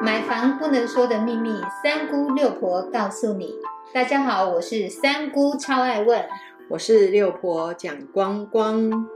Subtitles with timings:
[0.00, 3.52] 买房不能说的秘密，三姑六婆告诉你。
[3.92, 6.24] 大家好，我是三姑，超爱问。
[6.70, 9.08] 我是六婆蒋光光。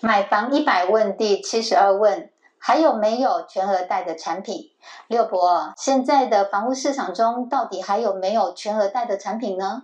[0.00, 4.70] 买房一百问第七十二问，还有没有全额贷的产品？
[5.08, 9.82] 六婆，现在的房屋市场中，到底还有没有全额贷的产品呢？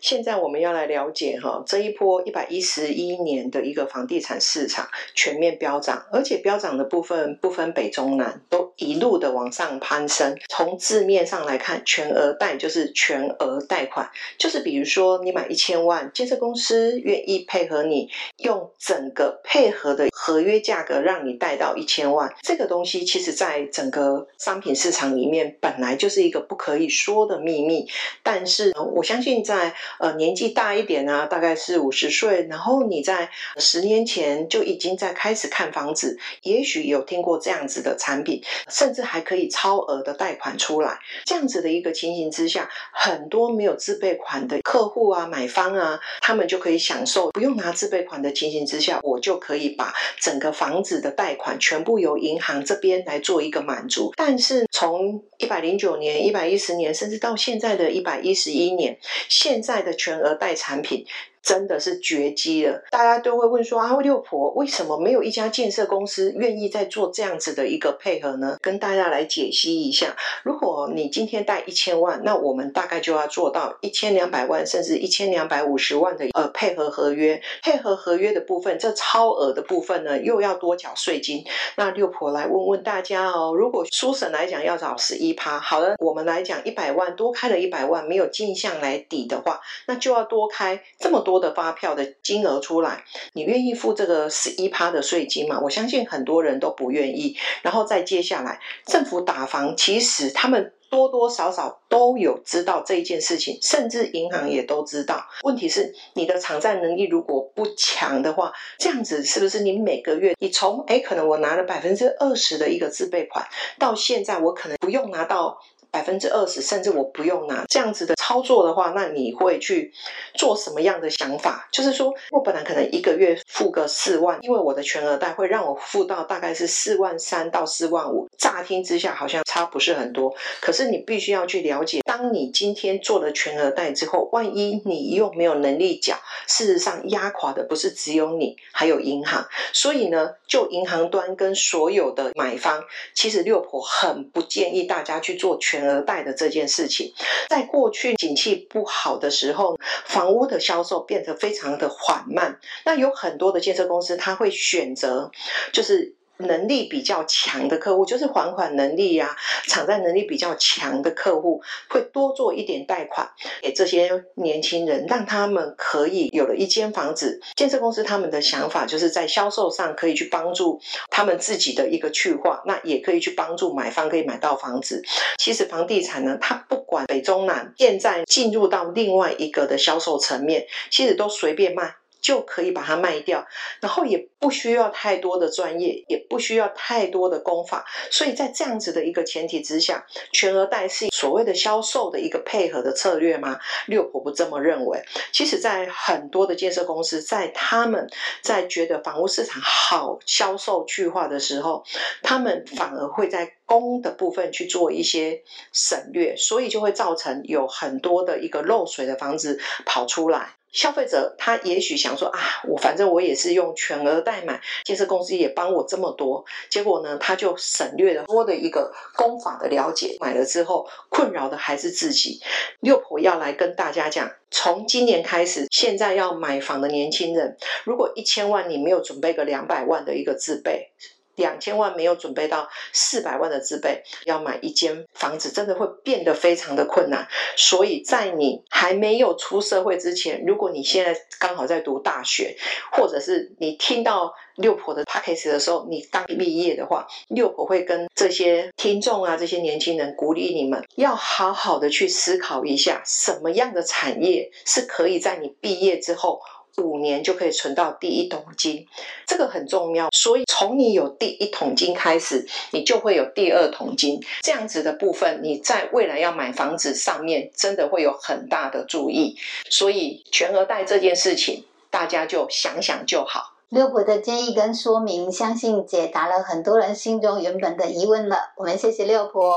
[0.00, 10.36] 现在我们要来了解哈，这一波一百一十一年的一个房地产市场全面飙涨，而且飙涨的部分不分北中南，都一路的往上攀升。
[10.48, 18.08] 从字面上来看，全额贷就是全额贷款，就是比如说你买一千万，建设公司愿意配合你，
[18.38, 22.32] 用整个配合的合约价格让你贷到一千万。
[22.42, 27.86] 这个东西其实在整个商品市场里面本来就是一个不可以说的秘密，
[28.22, 33.28] 但是我相信在在呃，年纪大一点啊，大概是五十岁，然后你在
[33.58, 40.98] 十年前就已经在开始看房子，也许有听过这样子的产品，甚至还可以超额的贷款出来。
[41.26, 54.12] 这样子的一个情形之下，很多没有自备款的客户啊、买方啊，他们就可以享受不用拿自备款的情形之下，我就可以把整个房子的贷款全部由银行这边来做一个满足。
[54.16, 58.96] 但是从一百零九年、一百一十年，甚至到现在的一百一十一年，
[59.28, 61.04] 现现在的全额贷产品。
[61.42, 68.58] 真的是绝迹了，大家都会问说啊，六婆为什么没有一家建设公司愿意在做这样子的一个配合呢？
[68.60, 77.40] 跟大家来解析一下，如果你今天贷一千万，那我们大概就要做到一千两百万，甚至一千两百五十万的呃配合合约。
[77.62, 81.42] 配合合约的部分，这超额的部分呢，又要多缴税金。
[81.76, 91.29] 那六婆来问问大家哦，如果书审来讲要找十一趴，好了，我们来讲一百万多开了一百万，没有进项来抵的话，那就要多开这么多。
[91.30, 95.60] 多的发票的金额出来，你愿意付这个十一趴的税金吗？
[95.62, 97.36] 我相信很多人都不愿意。
[97.62, 105.24] 然后再接下来，政府打房，其实他们多多少少都有知道这一件事情，甚至银行也都知道。
[105.44, 113.46] 问题是，你的偿债能力如果不强的话，这样子是不是你每个月，你从哎，可能我拿了百分之二十的一个自备款，
[113.78, 115.60] 到现在我可能不用拿到。
[115.90, 119.92] 百分之二十，甚至我不用拿这样子的操作的话，那你会去
[120.34, 121.68] 做什么样的想法？
[121.72, 128.28] 就是说我本来可能一个月付个四万，因为我的全额贷会让我付到大概是四万三到四万五。
[128.38, 136.16] 乍听之下好像差不是很多，可是你必须要去了解，当你今天做了全额贷之后，万一你又没有能力缴，
[136.50, 139.44] 事实上压垮的不是只有你，还有银行。
[139.72, 145.80] 所以呢，就银行端跟所有的买方，其实六婆很不建议大家去做全。
[145.80, 147.10] 额贷的这件事情，
[147.48, 152.60] 在过去景气不好的时候，房屋的销售变得非常的缓慢。
[152.84, 155.30] 那有很多的建设公司，他会选择
[155.72, 156.19] 就是。
[156.40, 159.36] 能力比较强的客户，就是还款能力呀、
[159.66, 163.28] 偿债能力比较强的客户，会多做一点贷款
[163.62, 167.40] 给这些年轻人，让他们可以有了一间房子。
[167.56, 170.80] 建设公司他们的想法就是在销售上可以去帮助
[171.10, 175.02] 他们自己的一个去化，那也可以去帮助买方可以买到房子。
[175.38, 181.94] 其实房地产呢，它不管北中南，现在进入到另外一个的销售层面，其实都随便卖。
[182.20, 183.46] 就可以把它卖掉，
[183.80, 193.58] 然后也不需要太多的专业，也不需要太多的功法，所以在这样子的一个前提之下，全额贷是所谓的销售的一个配合的策略吗？
[193.86, 195.02] 六婆不这么认为。
[195.32, 198.08] 其实，在很多的建设公司，在他们
[198.42, 201.84] 在觉得房屋市场好销售去化的时候，
[202.22, 205.42] 他们反而会在供的部分去做一些
[205.72, 210.56] 省略，所以就会造成有很多的一个漏水的房子跑出来。
[210.72, 212.38] 消费者他也许想说啊，
[212.68, 222.40] 我反正我也是用全额代买，建设公司也帮我这么多，结果呢，他就省略了多的一个工法的了解，买了之后困扰的还是自己。
[222.80, 230.92] 六婆要来跟大家讲，从今年开始，现在要买房的年轻人，如果一千万你没有准备个两百万的一个自备。
[231.40, 237.26] 两千万没有准备到四百万的资备，要买一间房子，真的会变得非常的困难。
[237.56, 242.56] 所以在你还没有出社会之前，如果你现在刚好在读大学，
[242.92, 256.40] 或者是你听到六婆的 p a c k a g e 的时候，你刚毕业的话，六婆会跟这些听众啊，这些年轻人鼓励你们，要好好的去思考一下，什么样的产业是可以在你毕业之后。
[256.78, 258.86] 五年就可以存到第一桶金，
[259.26, 260.08] 这个很重要。
[260.12, 264.20] 所以从你有第一桶金开始，你就会有第二桶金。
[264.42, 269.36] 这样子的部分，你在未来要买房子上面，真的会有很大的注意。
[269.68, 273.54] 所以全额贷这件事情，大家就想想就好。
[273.68, 278.52] 六婆的建议跟说明，相信解答了很多人心中原本的疑问了。
[278.56, 279.56] 我们谢谢六婆，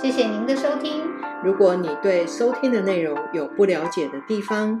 [0.00, 1.02] 谢谢您的收听。
[1.44, 4.80] 如果你对收听的内容有不了解的地方，